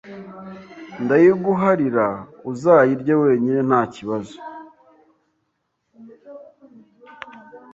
ndayiguharira 1.03 2.07
uzayirye 2.51 3.13
wenyine 3.23 3.61
ntakibazo 3.69 4.37